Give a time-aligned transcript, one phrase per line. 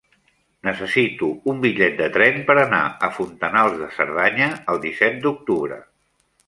[0.67, 5.81] Necessito un bitllet de tren per anar a Fontanals de Cerdanya el disset d'octubre.